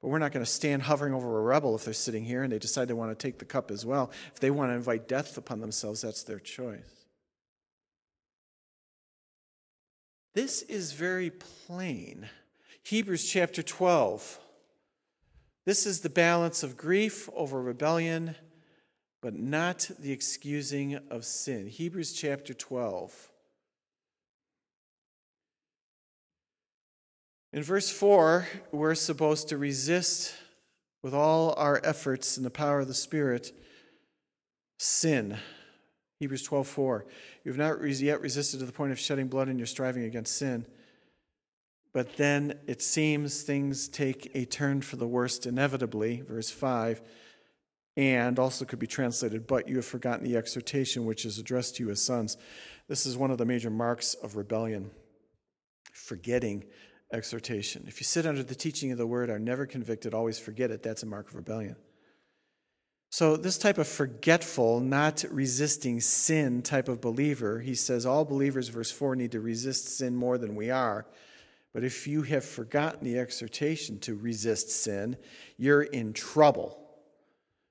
[0.00, 2.52] But we're not going to stand hovering over a rebel if they're sitting here and
[2.52, 4.10] they decide they want to take the cup as well.
[4.32, 7.06] If they want to invite death upon themselves, that's their choice.
[10.34, 12.28] This is very plain.
[12.82, 14.38] Hebrews chapter 12.
[15.64, 18.36] This is the balance of grief over rebellion
[19.26, 21.66] but not the excusing of sin.
[21.66, 23.32] Hebrews chapter 12.
[27.52, 30.32] In verse 4, we're supposed to resist
[31.02, 33.50] with all our efforts and the power of the Spirit
[34.78, 35.36] sin.
[36.20, 37.04] Hebrews 12, 4.
[37.42, 40.36] You have not yet resisted to the point of shedding blood in your striving against
[40.36, 40.66] sin.
[41.92, 46.20] But then it seems things take a turn for the worst inevitably.
[46.20, 47.02] Verse 5
[47.96, 51.84] and also could be translated, but you have forgotten the exhortation which is addressed to
[51.84, 52.36] you as sons.
[52.88, 54.90] This is one of the major marks of rebellion,
[55.92, 56.64] forgetting
[57.12, 57.84] exhortation.
[57.86, 60.82] If you sit under the teaching of the word, are never convicted, always forget it,
[60.82, 61.76] that's a mark of rebellion.
[63.08, 68.68] So, this type of forgetful, not resisting sin type of believer, he says all believers,
[68.68, 71.06] verse 4, need to resist sin more than we are.
[71.72, 75.16] But if you have forgotten the exhortation to resist sin,
[75.56, 76.85] you're in trouble.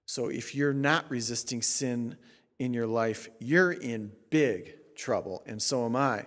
[0.05, 2.17] So if you're not resisting sin
[2.59, 6.25] in your life, you're in big trouble, and so am I,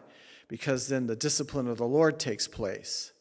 [0.48, 3.12] because then the discipline of the Lord takes place.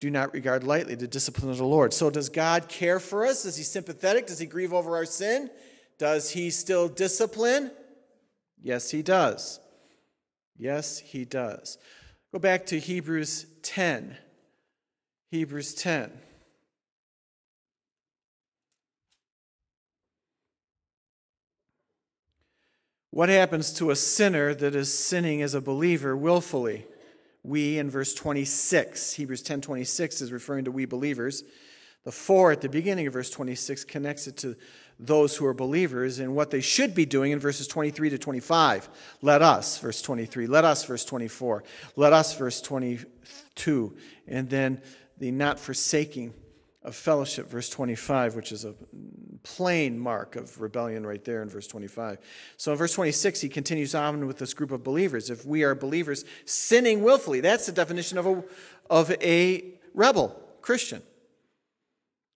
[0.00, 1.94] Do not regard lightly the discipline of the Lord.
[1.94, 3.44] So, does God care for us?
[3.44, 4.26] Is He sympathetic?
[4.26, 5.50] Does He grieve over our sin?
[5.98, 7.70] Does He still discipline?
[8.60, 9.60] Yes, He does.
[10.56, 11.78] Yes, He does.
[12.32, 14.16] Go back to Hebrews 10.
[15.30, 16.12] Hebrews 10.
[23.14, 26.84] What happens to a sinner that is sinning as a believer willfully?
[27.44, 31.44] We in verse 26, Hebrews 10 26 is referring to we believers.
[32.02, 34.56] The four at the beginning of verse 26 connects it to
[34.98, 38.88] those who are believers and what they should be doing in verses 23 to 25.
[39.22, 40.48] Let us, verse 23.
[40.48, 41.62] Let us, verse 24.
[41.94, 43.96] Let us, verse 22.
[44.26, 44.82] And then
[45.18, 46.34] the not forsaking
[46.84, 48.74] of fellowship, verse 25, which is a
[49.42, 52.18] plain mark of rebellion right there in verse 25.
[52.56, 55.30] So in verse 26, he continues on with this group of believers.
[55.30, 58.44] If we are believers sinning willfully, that's the definition of a,
[58.90, 61.02] of a rebel Christian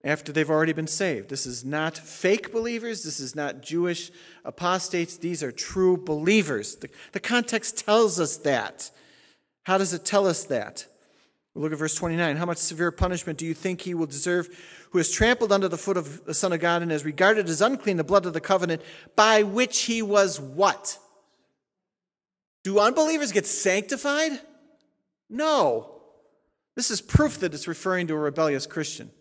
[0.03, 1.29] after they've already been saved.
[1.29, 3.03] This is not fake believers.
[3.03, 4.11] This is not Jewish
[4.45, 5.17] apostates.
[5.17, 6.75] These are true believers.
[6.75, 8.89] The, the context tells us that.
[9.63, 10.87] How does it tell us that?
[11.55, 12.37] Look at verse 29.
[12.37, 14.47] How much severe punishment do you think he will deserve
[14.91, 17.61] who has trampled under the foot of the Son of God and has regarded as
[17.61, 18.81] unclean the blood of the covenant
[19.15, 20.97] by which he was what?
[22.63, 24.39] Do unbelievers get sanctified?
[25.29, 26.01] No.
[26.75, 29.11] This is proof that it's referring to a rebellious Christian.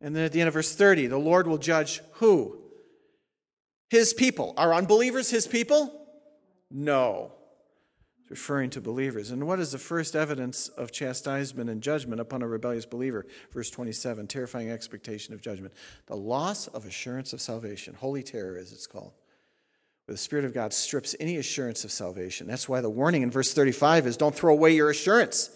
[0.00, 2.58] And then at the end of verse 30, the Lord will judge who?
[3.90, 4.54] His people.
[4.56, 6.08] Are unbelievers his people?
[6.70, 7.32] No.
[8.28, 9.30] Referring to believers.
[9.30, 13.26] And what is the first evidence of chastisement and judgment upon a rebellious believer?
[13.52, 15.74] Verse 27 terrifying expectation of judgment.
[16.06, 17.94] The loss of assurance of salvation.
[17.94, 19.12] Holy terror, as it's called.
[20.06, 22.46] Where the Spirit of God strips any assurance of salvation.
[22.46, 25.50] That's why the warning in verse 35 is don't throw away your assurance.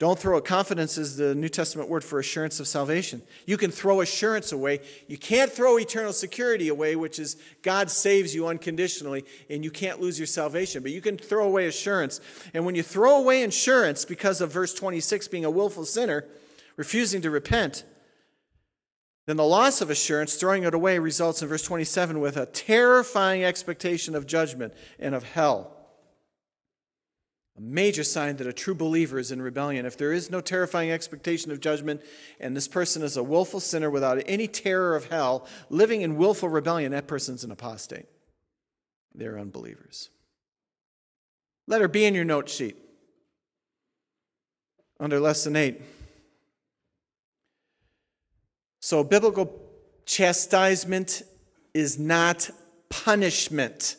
[0.00, 0.46] Don't throw it.
[0.46, 3.20] Confidence is the New Testament word for assurance of salvation.
[3.44, 4.80] You can throw assurance away.
[5.08, 10.00] You can't throw eternal security away, which is God saves you unconditionally and you can't
[10.00, 10.82] lose your salvation.
[10.82, 12.22] But you can throw away assurance.
[12.54, 16.24] And when you throw away assurance because of verse 26 being a willful sinner,
[16.78, 17.84] refusing to repent,
[19.26, 23.44] then the loss of assurance, throwing it away, results in verse 27 with a terrifying
[23.44, 25.76] expectation of judgment and of hell
[27.60, 29.84] a major sign that a true believer is in rebellion.
[29.84, 32.00] If there is no terrifying expectation of judgment,
[32.38, 36.48] and this person is a willful sinner without any terror of hell, living in willful
[36.48, 38.06] rebellion, that person's an apostate.
[39.14, 40.08] They're unbelievers.
[41.66, 42.76] Letter B in your note sheet.
[44.98, 45.80] Under lesson 8.
[48.80, 49.60] So, biblical
[50.06, 51.22] chastisement
[51.74, 52.50] is not
[52.88, 53.96] punishment,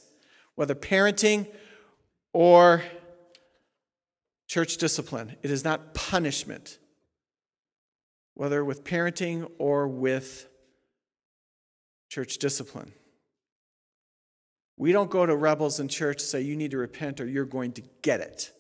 [0.56, 1.48] whether parenting
[2.34, 2.84] or
[4.52, 5.38] church discipline.
[5.44, 6.78] It is not punishment,
[8.34, 10.46] whether with parenting or with
[12.10, 12.92] church discipline.
[14.76, 17.46] We don't go to rebels in church and say, You need to repent or you're
[17.46, 18.52] going to get it.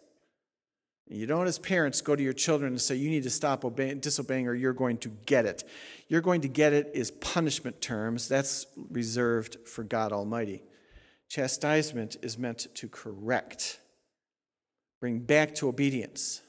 [1.10, 4.00] You don't, as parents, go to your children and say, You need to stop obeying,
[4.00, 5.66] disobeying or you're going to get it.
[6.08, 8.30] You're going to get it is punishment terms.
[8.30, 10.64] That's reserved for God Almighty.
[11.28, 13.81] Chastisement is meant to correct
[15.02, 16.42] bring back to obedience.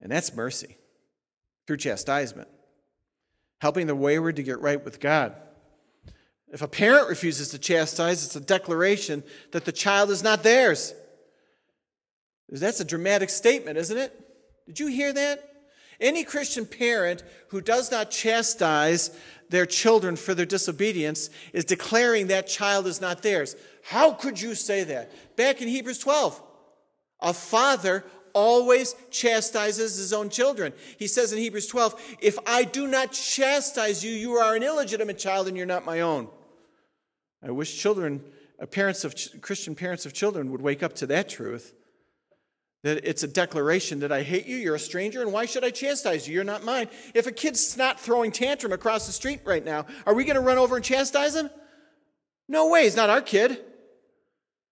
[0.00, 0.76] And that's mercy
[1.66, 2.48] through chastisement,
[3.60, 5.34] helping the wayward to get right with God.
[6.50, 10.94] If a parent refuses to chastise, it's a declaration that the child is not theirs.
[12.48, 14.18] That's a dramatic statement, isn't it?
[14.66, 15.44] Did you hear that?
[16.00, 19.10] Any Christian parent who does not chastise
[19.50, 23.56] their children for their disobedience is declaring that child is not theirs.
[23.82, 25.36] How could you say that?
[25.36, 26.40] Back in Hebrews 12.
[27.20, 30.72] A father always chastises his own children.
[30.98, 35.18] He says in Hebrews 12, If I do not chastise you, you are an illegitimate
[35.18, 36.28] child and you're not my own.
[37.42, 38.22] I wish children,
[38.60, 41.74] uh, parents of Christian parents of children would wake up to that truth.
[42.84, 45.70] That it's a declaration that I hate you, you're a stranger, and why should I
[45.70, 46.34] chastise you?
[46.34, 46.88] You're not mine.
[47.12, 50.40] If a kid's not throwing tantrum across the street right now, are we going to
[50.40, 51.50] run over and chastise him?
[52.48, 53.64] No way, he's not our kid.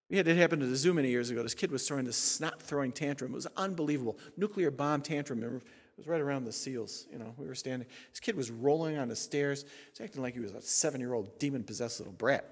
[0.09, 1.43] It happen to the zoo many years ago.
[1.43, 3.33] This kid was throwing this snot throwing tantrum.
[3.33, 4.19] It was unbelievable.
[4.37, 5.43] Nuclear bomb tantrum.
[5.43, 5.51] It
[5.97, 7.07] was right around the seals.
[7.11, 7.89] You know, we were standing.
[8.13, 9.65] This kid was rolling on the stairs.
[9.91, 12.45] He's acting like he was a seven year old demon possessed little brat.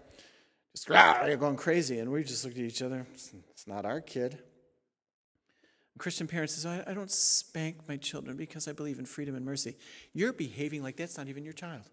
[0.74, 2.00] Just ah, going crazy.
[2.00, 3.06] And we just looked at each other.
[3.14, 3.32] It's,
[3.68, 4.32] not our kid.
[4.32, 9.36] And Christian parents say, I, I don't spank my children because I believe in freedom
[9.36, 9.76] and mercy.
[10.12, 11.88] You're behaving like that's not even your child,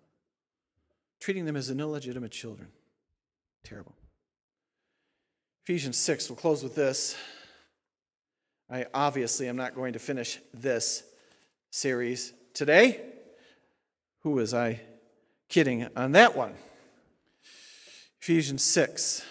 [1.19, 2.69] treating them as an illegitimate children.
[3.63, 3.93] Terrible.
[5.63, 7.15] Ephesians 6, we'll close with this.
[8.67, 11.04] I obviously am not going to finish this
[11.69, 13.00] series today.
[14.21, 14.82] Who was I
[15.50, 16.56] kidding on that one?
[18.21, 19.24] Ephesians 6.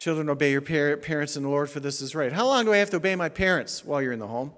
[0.00, 2.32] Children, obey your parents in the Lord, for this is right.
[2.32, 4.52] How long do I have to obey my parents while you're in the home?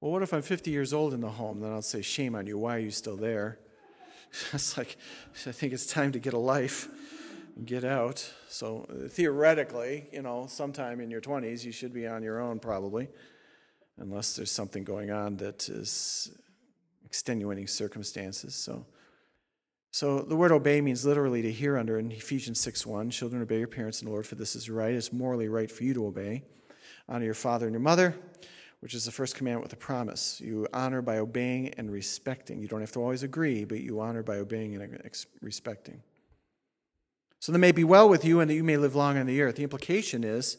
[0.00, 1.60] Well, what if I'm 50 years old in the home?
[1.60, 2.58] Then I'll say, Shame on you.
[2.58, 3.58] Why are you still there?
[4.52, 4.96] It's like,
[5.46, 6.88] I think it's time to get a life
[7.64, 8.32] get out.
[8.48, 13.08] So theoretically, you know, sometime in your 20s, you should be on your own probably,
[13.98, 16.36] unless there's something going on that is
[17.04, 18.54] extenuating circumstances.
[18.54, 18.86] So,
[19.92, 23.12] so the word obey means literally to hear under in Ephesians 6:1.
[23.12, 24.94] Children, obey your parents in the Lord, for this is right.
[24.94, 26.42] It's morally right for you to obey.
[27.08, 28.16] Honor your father and your mother,
[28.80, 30.40] which is the first commandment with a promise.
[30.40, 32.60] You honor by obeying and respecting.
[32.60, 36.02] You don't have to always agree, but you honor by obeying and respecting
[37.44, 39.42] so that may be well with you and that you may live long on the
[39.42, 39.56] earth.
[39.56, 40.56] The implication is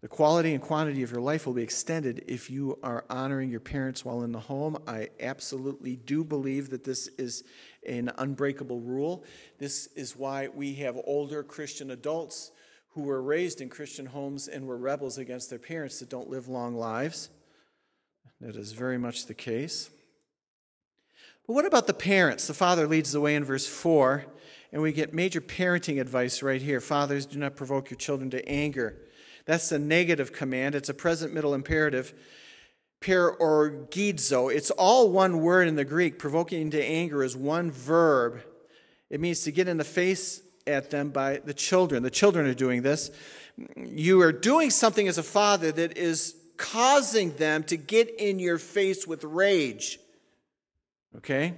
[0.00, 3.60] the quality and quantity of your life will be extended if you are honoring your
[3.60, 4.78] parents while in the home.
[4.88, 7.44] I absolutely do believe that this is
[7.86, 9.22] an unbreakable rule.
[9.60, 12.50] This is why we have older Christian adults
[12.94, 16.48] who were raised in Christian homes and were rebels against their parents that don't live
[16.48, 17.28] long lives.
[18.40, 19.88] That is very much the case.
[21.46, 22.48] But what about the parents?
[22.48, 24.24] The father leads the way in verse 4
[24.72, 26.80] and we get major parenting advice right here.
[26.80, 28.96] Fathers, do not provoke your children to anger.
[29.46, 30.74] That's the negative command.
[30.74, 32.12] It's a present middle imperative.
[33.00, 34.54] parorgizo.
[34.54, 36.18] It's all one word in the Greek.
[36.18, 38.42] Provoking to anger is one verb.
[39.08, 42.02] It means to get in the face at them by the children.
[42.02, 43.10] The children are doing this.
[43.76, 48.58] You are doing something as a father that is causing them to get in your
[48.58, 49.98] face with rage.
[51.16, 51.54] Okay?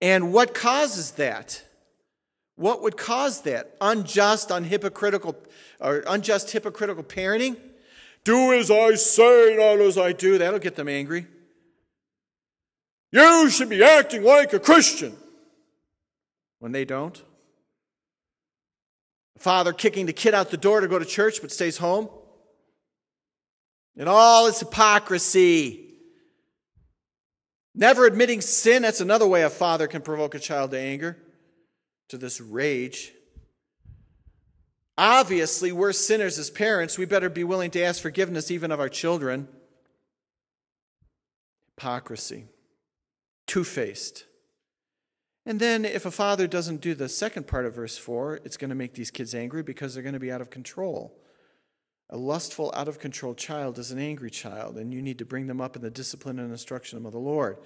[0.00, 1.63] And what causes that?
[2.56, 3.76] What would cause that?
[3.80, 5.34] Unjust, unhypocritical,
[5.80, 7.56] or unjust, hypocritical parenting?
[8.22, 10.38] Do as I say, not as I do.
[10.38, 11.26] That'll get them angry.
[13.12, 15.16] You should be acting like a Christian.
[16.58, 17.22] When they don't.
[19.38, 22.08] Father kicking the kid out the door to go to church but stays home.
[23.96, 25.84] And all its hypocrisy.
[27.74, 31.18] Never admitting sin, that's another way a father can provoke a child to anger,
[32.14, 33.12] to this rage.
[34.96, 36.96] Obviously, we're sinners as parents.
[36.96, 39.48] We better be willing to ask forgiveness even of our children.
[41.74, 42.46] Hypocrisy,
[43.46, 44.26] two faced.
[45.44, 48.70] And then, if a father doesn't do the second part of verse 4, it's going
[48.70, 51.18] to make these kids angry because they're going to be out of control.
[52.10, 55.48] A lustful, out of control child is an angry child, and you need to bring
[55.48, 57.58] them up in the discipline and instruction of the Lord.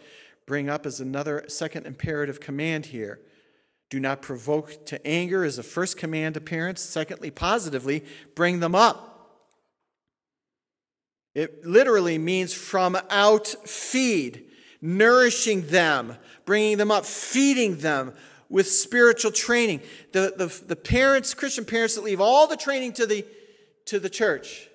[0.47, 3.21] Bring up is another second imperative command here.
[3.91, 6.83] Do not provoke to anger is the first command to parents.
[6.83, 9.09] Secondly, positively, bring them up.
[11.35, 14.45] It literally means from out feed,
[14.83, 18.13] nourishing them, bringing them up, feeding them
[18.49, 19.81] with spiritual training.
[20.13, 23.25] The, the, the parents, Christian parents that leave all the training to the,
[23.87, 24.69] to the church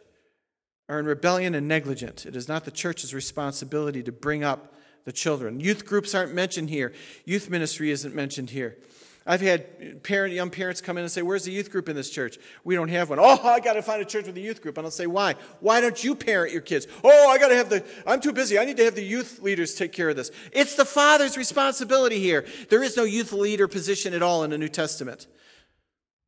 [0.89, 2.25] are in rebellion and negligent.
[2.25, 4.73] It is not the church's responsibility to bring up
[5.05, 5.59] the children.
[5.59, 6.93] Youth groups aren't mentioned here,
[7.25, 8.77] youth ministry isn't mentioned here.
[9.25, 12.09] I've had parent, young parents come in and say, Where's the youth group in this
[12.09, 12.37] church?
[12.65, 13.19] We don't have one.
[13.21, 14.77] Oh, I got to find a church with a youth group.
[14.77, 15.35] And I'll say, Why?
[15.61, 16.87] Why don't you parent your kids?
[17.03, 18.59] Oh, I got to have the, I'm too busy.
[18.59, 20.29] I need to have the youth leaders take care of this.
[20.51, 22.45] It's the father's responsibility here.
[22.69, 25.27] There is no youth leader position at all in the New Testament.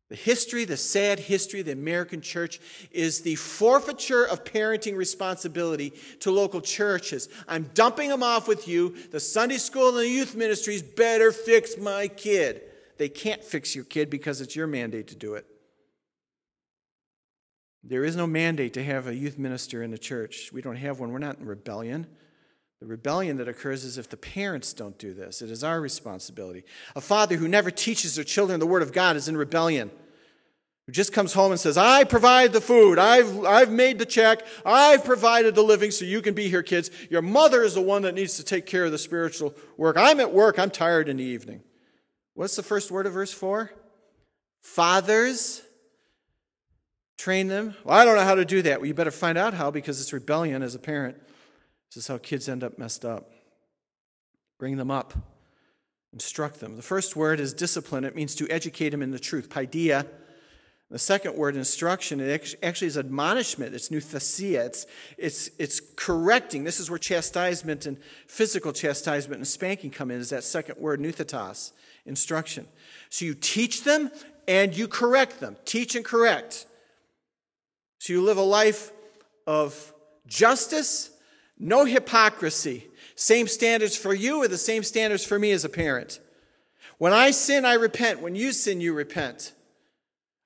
[0.08, 5.91] The history, the sad history of the American church is the forfeiture of parenting responsibility
[6.20, 7.28] to local churches.
[7.48, 8.96] I'm dumping them off with you.
[9.12, 12.62] The Sunday school and the youth ministries better fix my kid.
[12.98, 15.46] They can't fix your kid because it's your mandate to do it.
[17.84, 20.52] There is no mandate to have a youth minister in the church.
[20.52, 21.12] We don't have one.
[21.12, 22.08] We're not in rebellion.
[22.82, 25.41] The rebellion that occurs is if the parents don't do this.
[25.41, 26.64] It is our responsibility.
[26.96, 29.91] A father who never teaches their children the Word of God is in rebellion.
[30.86, 34.46] Who just comes home and says, I provide the food, I've, I've made the check,
[34.64, 36.91] I've provided the living so you can be here, kids.
[37.10, 39.98] Your mother is the one that needs to take care of the spiritual work.
[39.98, 41.64] I'm at work, I'm tired in the evening.
[42.36, 43.71] What's the first word of verse 4?
[44.61, 45.61] Fathers,
[47.17, 47.75] train them.
[47.86, 48.79] Well, I don't know how to do that.
[48.79, 51.17] Well, you better find out how because it's rebellion as a parent.
[51.89, 53.31] This is how kids end up messed up.
[54.59, 55.13] Bring them up,
[56.11, 56.75] instruct them.
[56.75, 59.49] The first word is discipline, it means to educate them in the truth.
[59.49, 60.05] Paideia.
[60.91, 63.73] The second word, instruction, it actually is admonishment.
[63.73, 64.65] It's nouthesia.
[64.67, 64.86] It's,
[65.17, 66.63] it's, it's correcting.
[66.63, 70.99] This is where chastisement and physical chastisement and spanking come in, is that second word,
[70.99, 71.71] nouthetos
[72.06, 72.68] instruction.
[73.10, 74.12] So you teach them
[74.47, 75.58] and you correct them.
[75.66, 76.66] Teach and correct.
[77.99, 78.91] So you live a life
[79.47, 79.93] of
[80.28, 81.10] justice,
[81.58, 82.88] no hypocrisy.
[83.16, 86.20] Same standards for you are the same standards for me as a parent.
[86.97, 88.22] When I sin, I repent.
[88.22, 89.53] When you sin, you repent.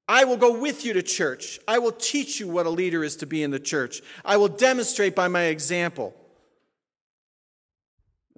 [0.07, 1.60] I will go with you to church.
[1.68, 4.01] I will teach you what a leader is to be in the church.
[4.26, 6.16] I will demonstrate by my example.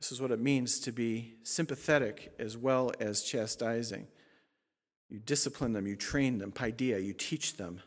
[0.01, 4.07] This is what it means to be sympathetic as well as chastising.
[5.09, 7.81] You discipline them, you train them, paideia, you teach them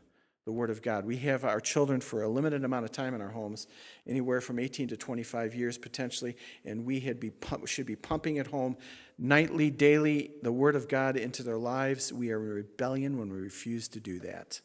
[0.44, 1.06] the Word of God.
[1.06, 3.66] We have our children for a limited amount of time in our homes,
[4.06, 7.32] anywhere from 18 to 25 years potentially, and we be,
[7.64, 8.76] should be pumping at home
[9.18, 12.12] nightly, daily, the Word of God into their lives.
[12.12, 14.60] We are in rebellion when we refuse to do that.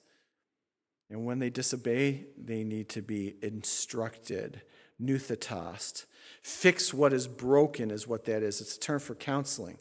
[1.10, 4.62] And when they disobey, they need to be instructed,
[5.02, 6.06] nouthetos,
[6.42, 8.62] Fix what is broken, is what that is.
[8.62, 9.78] It's a term for counseling.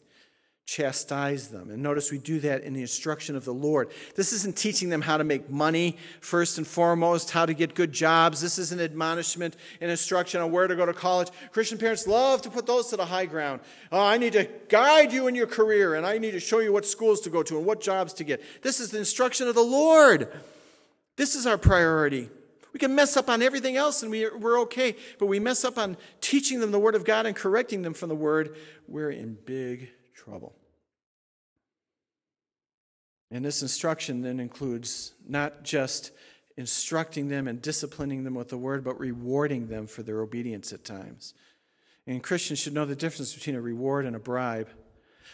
[0.65, 1.71] Chastise them.
[1.71, 3.89] And notice we do that in the instruction of the Lord.
[4.15, 7.91] This isn't teaching them how to make money, first and foremost, how to get good
[7.91, 8.39] jobs.
[8.39, 11.29] This is an admonishment and instruction on where to go to college.
[11.51, 13.61] Christian parents love to put those to the high ground.
[13.91, 16.71] Oh, I need to guide you in your career, and I need to show you
[16.71, 18.39] what schools to go to and what jobs to get.
[18.61, 20.31] This is the instruction of the Lord.
[21.15, 22.29] This is our priority.
[22.73, 24.95] We can mess up on everything else and we, we're okay.
[25.17, 28.09] But we mess up on teaching them the Word of God and correcting them from
[28.09, 28.55] the Word,
[28.87, 30.55] we're in big trouble.
[33.31, 36.11] And this instruction then includes not just
[36.57, 40.83] instructing them and disciplining them with the Word, but rewarding them for their obedience at
[40.83, 41.33] times.
[42.05, 44.69] And Christians should know the difference between a reward and a bribe.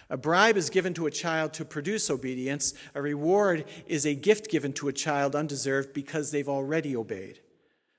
[0.09, 2.73] A bribe is given to a child to produce obedience.
[2.93, 7.39] A reward is a gift given to a child undeserved because they've already obeyed.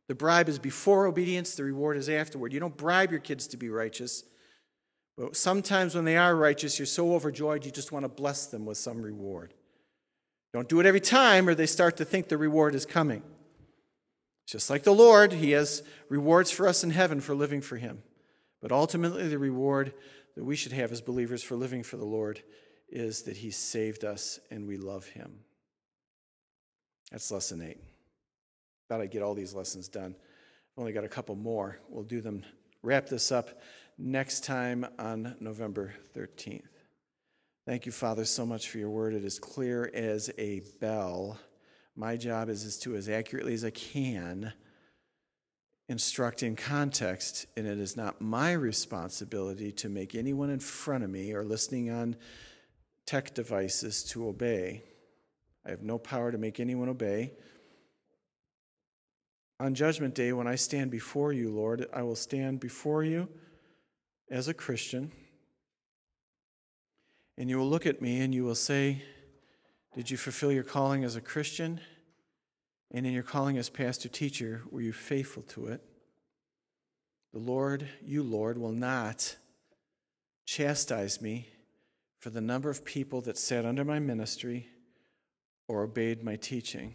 [0.08, 2.52] The bribe is before obedience, the reward is afterward.
[2.52, 4.22] You don't bribe your kids to be righteous,
[5.16, 8.64] but sometimes when they are righteous, you're so overjoyed you just want to bless them
[8.66, 9.52] with some reward.
[10.52, 13.22] Don't do it every time, or they start to think the reward is coming.
[14.46, 18.02] Just like the Lord, He has rewards for us in heaven for living for Him.
[18.62, 19.92] But ultimately, the reward
[20.36, 22.42] that we should have as believers for living for the Lord
[22.88, 25.40] is that He saved us and we love Him.
[27.10, 27.78] That's lesson eight.
[28.88, 30.14] Thought I'd get all these lessons done.
[30.14, 31.78] I've only got a couple more.
[31.88, 32.44] We'll do them,
[32.82, 33.60] wrap this up
[33.98, 36.62] next time on November 13th.
[37.64, 39.14] Thank you, Father, so much for your word.
[39.14, 41.38] It is clear as a bell.
[41.96, 44.52] My job is, is to, as accurately as I can,
[45.88, 51.10] instruct in context, and it is not my responsibility to make anyone in front of
[51.10, 52.16] me or listening on
[53.06, 54.82] tech devices to obey.
[55.64, 57.32] I have no power to make anyone obey.
[59.58, 63.28] On Judgment Day, when I stand before you, Lord, I will stand before you
[64.30, 65.12] as a Christian,
[67.38, 69.02] and you will look at me and you will say,
[69.94, 71.80] Did you fulfill your calling as a Christian?
[72.90, 75.82] And in your calling as pastor teacher, were you faithful to it?
[77.32, 79.36] The Lord, you, Lord, will not
[80.46, 81.48] chastise me
[82.18, 84.68] for the number of people that sat under my ministry
[85.68, 86.94] or obeyed my teaching.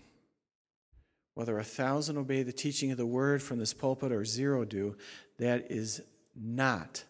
[1.33, 4.97] Whether a thousand obey the teaching of the word from this pulpit or zero do,
[5.39, 6.01] that is
[6.35, 7.03] not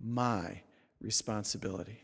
[0.00, 0.62] my
[1.00, 2.00] responsibility.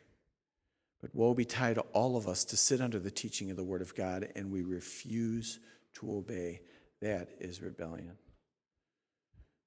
[1.00, 3.94] But woe betide all of us to sit under the teaching of the word of
[3.94, 5.58] God and we refuse
[5.95, 6.61] to obey.
[7.01, 8.16] That is rebellion.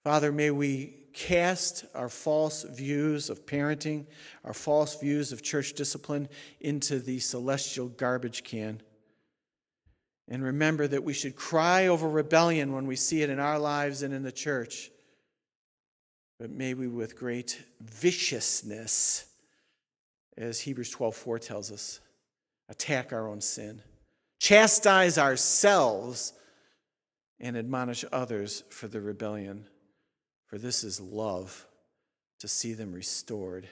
[0.04, 4.06] Father, may we cast our false views of parenting,
[4.44, 6.28] our false views of church discipline
[6.60, 8.82] into the celestial garbage can.
[10.28, 14.04] And remember that we should cry over rebellion when we see it in our lives
[14.04, 14.92] and in the church.
[16.40, 19.26] But may we, with great viciousness,
[20.38, 22.00] as Hebrews 12:4 tells us,
[22.68, 23.82] attack our own sin
[24.44, 26.34] chastise ourselves,
[27.40, 29.66] and admonish others for the rebellion.
[30.48, 31.66] For this is love,
[32.40, 33.70] to see them restored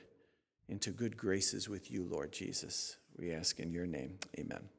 [0.70, 2.96] into good graces with you, Lord Jesus.
[3.18, 4.18] We ask in your name.
[4.40, 4.70] Amen.